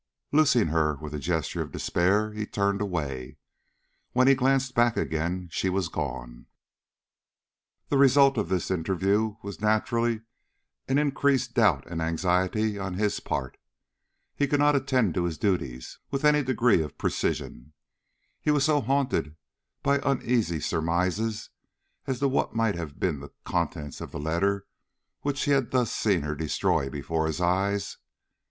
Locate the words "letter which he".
24.19-25.51